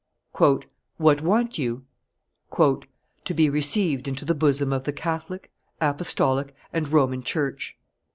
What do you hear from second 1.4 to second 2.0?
you?"